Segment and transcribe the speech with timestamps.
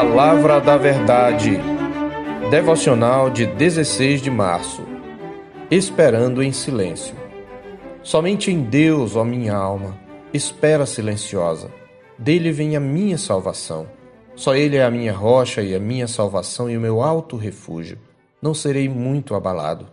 [0.00, 1.58] Palavra da Verdade.
[2.52, 4.80] Devocional de 16 de março.
[5.68, 7.16] Esperando em silêncio.
[8.00, 9.98] Somente em Deus, ó minha alma,
[10.32, 11.68] espera silenciosa.
[12.16, 13.88] Dele vem a minha salvação.
[14.36, 17.98] Só Ele é a minha rocha e a minha salvação e o meu alto refúgio.
[18.40, 19.88] Não serei muito abalado.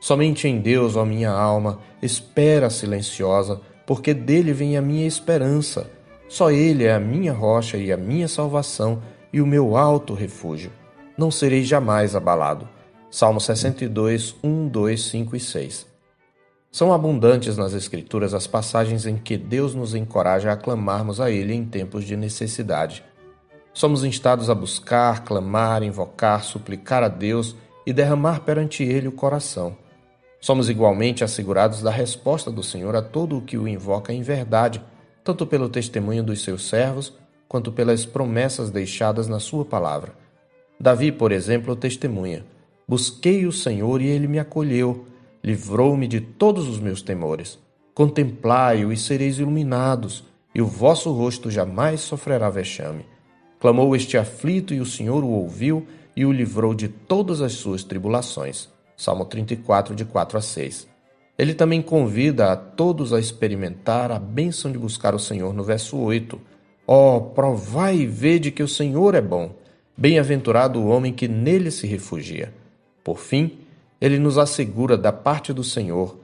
[0.00, 5.88] Somente em Deus, ó minha alma, espera silenciosa, porque dele vem a minha esperança.
[6.28, 9.00] Só Ele é a minha rocha e a minha salvação
[9.36, 10.72] e o meu alto refúgio.
[11.14, 12.66] Não serei jamais abalado.
[13.10, 15.86] Salmo 62, 1, 2, 5 e 6.
[16.72, 21.52] São abundantes nas Escrituras as passagens em que Deus nos encoraja a clamarmos a Ele
[21.52, 23.04] em tempos de necessidade.
[23.74, 27.54] Somos instados a buscar, clamar, invocar, suplicar a Deus
[27.86, 29.76] e derramar perante Ele o coração.
[30.40, 34.82] Somos igualmente assegurados da resposta do Senhor a todo o que o invoca em verdade,
[35.22, 37.12] tanto pelo testemunho dos seus servos,
[37.48, 40.12] quanto pelas promessas deixadas na sua palavra.
[40.78, 42.44] Davi, por exemplo, testemunha:
[42.86, 45.06] Busquei o Senhor e ele me acolheu,
[45.42, 47.58] livrou-me de todos os meus temores.
[47.94, 50.24] Contemplai-o e sereis iluminados,
[50.54, 53.06] e o vosso rosto jamais sofrerá vexame.
[53.58, 57.82] Clamou este aflito e o Senhor o ouviu e o livrou de todas as suas
[57.82, 58.68] tribulações.
[58.96, 60.86] Salmo 34, de 4 a 6.
[61.38, 65.98] Ele também convida a todos a experimentar a bênção de buscar o Senhor no verso
[65.98, 66.40] 8
[66.86, 69.54] Ó, oh, provai e vede que o Senhor é bom.
[69.96, 72.52] Bem-aventurado o homem que nele se refugia.
[73.02, 73.58] Por fim,
[74.00, 76.16] ele nos assegura da parte do Senhor.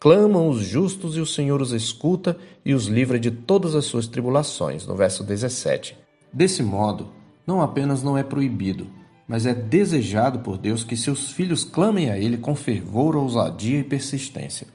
[0.00, 4.06] Clamam os justos e o Senhor os escuta e os livra de todas as suas
[4.06, 4.86] tribulações.
[4.86, 5.96] No verso 17.
[6.32, 7.08] Desse modo,
[7.46, 8.86] não apenas não é proibido,
[9.28, 13.84] mas é desejado por Deus que seus filhos clamem a Ele com fervor, ousadia e
[13.84, 14.66] persistência.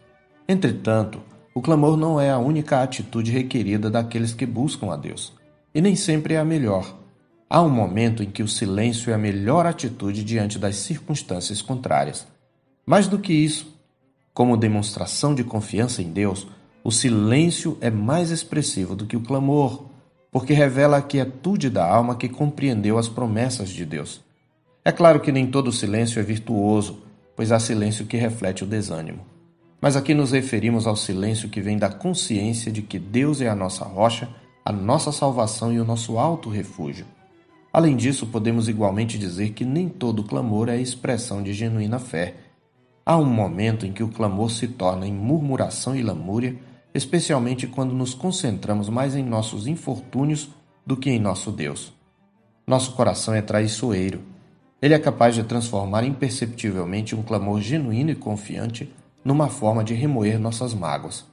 [0.48, 1.22] Entretanto,
[1.54, 5.34] o clamor não é a única atitude requerida daqueles que buscam a Deus,
[5.74, 6.98] e nem sempre é a melhor.
[7.50, 12.26] Há um momento em que o silêncio é a melhor atitude diante das circunstâncias contrárias.
[12.86, 13.78] Mais do que isso,
[14.34, 16.48] como demonstração de confiança em Deus,
[16.84, 19.86] o silêncio é mais expressivo do que o clamor,
[20.32, 24.22] porque revela a quietude da alma que compreendeu as promessas de Deus.
[24.84, 27.00] É claro que nem todo silêncio é virtuoso,
[27.36, 29.26] pois há silêncio que reflete o desânimo.
[29.82, 33.56] Mas aqui nos referimos ao silêncio que vem da consciência de que Deus é a
[33.56, 34.30] nossa rocha,
[34.64, 37.08] a nossa salvação e o nosso alto refúgio.
[37.74, 42.36] Além disso, podemos igualmente dizer que nem todo clamor é expressão de genuína fé.
[43.04, 46.56] Há um momento em que o clamor se torna em murmuração e lamúria,
[46.94, 50.50] especialmente quando nos concentramos mais em nossos infortúnios
[50.86, 51.92] do que em nosso Deus.
[52.68, 54.22] Nosso coração é traiçoeiro.
[54.80, 58.92] Ele é capaz de transformar imperceptivelmente um clamor genuíno e confiante
[59.24, 61.26] numa forma de remoer nossas mágoas.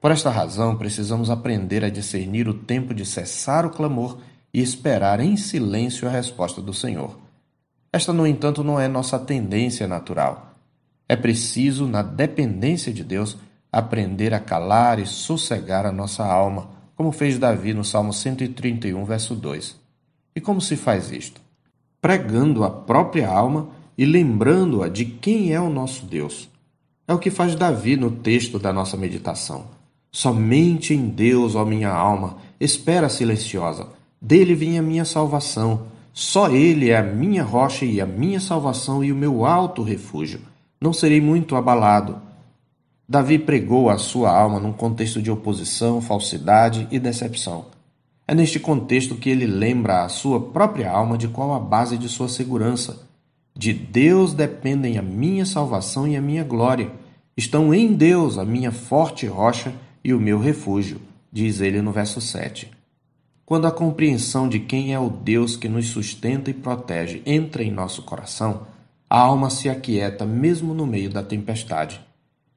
[0.00, 4.18] Por esta razão, precisamos aprender a discernir o tempo de cessar o clamor
[4.54, 7.18] e esperar em silêncio a resposta do Senhor.
[7.92, 10.54] Esta, no entanto, não é nossa tendência natural.
[11.08, 13.36] É preciso, na dependência de Deus,
[13.72, 19.34] aprender a calar e sossegar a nossa alma, como fez Davi no Salmo 131, verso
[19.34, 19.76] 2.
[20.36, 21.40] E como se faz isto?
[22.00, 26.48] Pregando a própria alma e lembrando-a de quem é o nosso Deus.
[27.08, 29.64] É o que faz Davi no texto da nossa meditação.
[30.12, 33.88] Somente em Deus, ó minha alma, espera silenciosa.
[34.20, 35.84] Dele vem a minha salvação.
[36.12, 40.40] Só Ele é a minha rocha e a minha salvação e o meu alto refúgio.
[40.78, 42.20] Não serei muito abalado.
[43.08, 47.66] Davi pregou a sua alma num contexto de oposição, falsidade e decepção.
[48.26, 52.06] É neste contexto que ele lembra a sua própria alma de qual a base de
[52.06, 53.07] sua segurança.
[53.58, 56.92] De Deus dependem a minha salvação e a minha glória.
[57.36, 59.74] Estão em Deus a minha forte rocha
[60.04, 61.00] e o meu refúgio,
[61.32, 62.70] diz ele no verso 7.
[63.44, 67.72] Quando a compreensão de quem é o Deus que nos sustenta e protege entra em
[67.72, 68.64] nosso coração,
[69.10, 72.00] a alma se aquieta mesmo no meio da tempestade.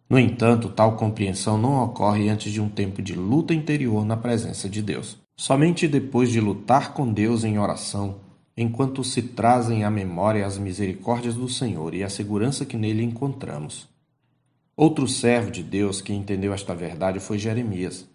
[0.07, 4.69] No entanto, tal compreensão não ocorre antes de um tempo de luta interior na presença
[4.69, 5.17] de Deus.
[5.35, 8.17] Somente depois de lutar com Deus em oração,
[8.55, 13.89] enquanto se trazem à memória as misericórdias do Senhor e a segurança que nele encontramos.
[14.75, 18.07] Outro servo de Deus que entendeu esta verdade foi Jeremias.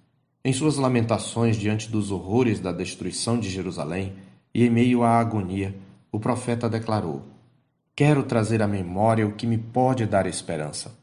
[0.44, 4.14] Em suas lamentações diante dos horrores da destruição de Jerusalém
[4.54, 5.74] e em meio à agonia,
[6.10, 7.22] o profeta declarou:
[7.94, 10.96] Quero trazer à memória o que me pode dar esperança.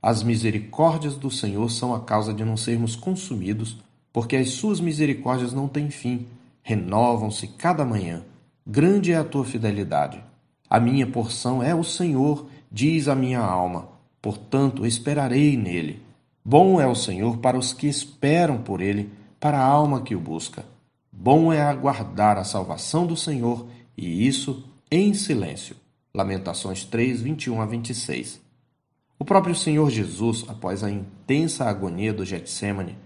[0.00, 3.78] As misericórdias do Senhor são a causa de não sermos consumidos,
[4.12, 6.26] porque as suas misericórdias não têm fim,
[6.62, 8.22] renovam-se cada manhã.
[8.66, 10.24] Grande é a tua fidelidade.
[10.70, 13.88] A minha porção é o Senhor, diz a minha alma.
[14.22, 16.02] Portanto, esperarei nele.
[16.42, 20.20] Bom é o Senhor para os que esperam por ele, para a alma que o
[20.20, 20.64] busca.
[21.12, 25.76] Bom é aguardar a salvação do Senhor, e isso em silêncio.
[26.14, 28.40] Lamentações 3, 21 a 26.
[29.18, 32.96] O próprio Senhor Jesus, após a intensa agonia do Getsemane,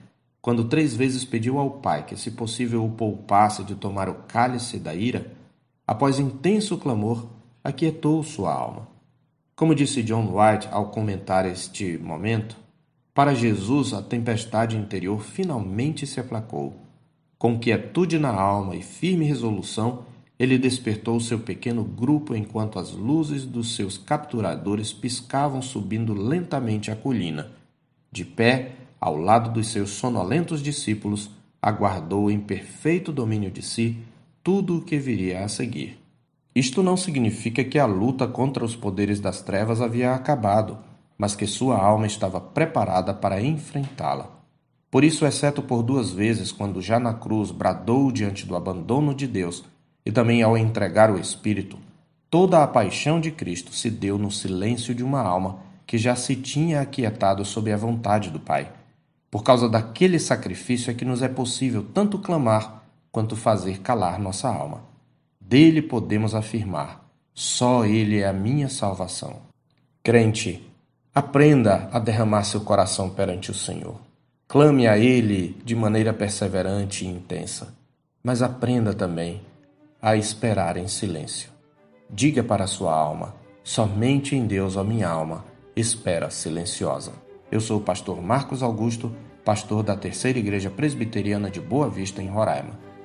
[0.41, 4.79] quando três vezes pediu ao Pai que, se possível, o poupasse de tomar o cálice
[4.79, 5.37] da ira,
[5.89, 7.27] após intenso clamor,
[7.65, 8.87] aquietou sua alma.
[9.57, 12.59] Como disse John White ao comentar este momento,
[13.15, 16.77] para Jesus a tempestade interior finalmente se aplacou.
[17.39, 20.05] Com quietude na alma e firme resolução,
[20.39, 26.97] ele despertou seu pequeno grupo enquanto as luzes dos seus capturadores piscavam subindo lentamente a
[26.97, 27.51] colina.
[28.13, 31.31] De pé, ao lado dos seus sonolentos discípulos,
[31.63, 33.97] aguardou em perfeito domínio de si
[34.49, 36.03] tudo o que viria a seguir.
[36.55, 40.79] Isto não significa que a luta contra os poderes das trevas havia acabado,
[41.19, 44.41] mas que sua alma estava preparada para enfrentá-la.
[44.91, 49.27] Por isso, exceto por duas vezes, quando já na cruz bradou diante do abandono de
[49.27, 49.65] Deus
[50.03, 51.77] e também ao entregar o Espírito,
[52.31, 56.35] toda a paixão de Cristo se deu no silêncio de uma alma que já se
[56.35, 58.73] tinha aquietado sob a vontade do Pai.
[59.31, 62.78] Por causa daquele sacrifício é que nos é possível tanto clamar
[63.11, 64.83] quanto fazer calar nossa alma.
[65.41, 69.37] Dele podemos afirmar: só Ele é a minha salvação.
[70.03, 70.69] Crente,
[71.15, 73.97] aprenda a derramar seu coração perante o Senhor.
[74.47, 77.75] Clame a Ele de maneira perseverante e intensa,
[78.23, 79.43] mas aprenda também
[80.01, 81.51] a esperar em silêncio.
[82.11, 85.45] Diga para sua alma: somente em Deus, ó minha alma,
[85.77, 87.13] espera silenciosa.
[87.51, 89.15] Eu sou o pastor Marcos Augusto,
[89.45, 92.88] pastor da Terceira Igreja Presbiteriana de Boa Vista, em Roraima.